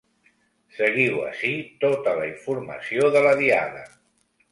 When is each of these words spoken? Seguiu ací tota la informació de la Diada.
Seguiu 0.77 1.19
ací 1.25 1.51
tota 1.85 2.15
la 2.21 2.25
informació 2.31 3.11
de 3.17 3.21
la 3.27 3.35
Diada. 3.43 3.85